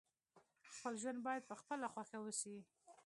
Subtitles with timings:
[0.73, 2.57] خپل ژوند باید په خپله خوښه وسي.